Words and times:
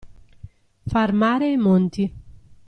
Far 0.89 1.11
mare 1.13 1.51
e 1.51 1.57
monti. 1.57 2.13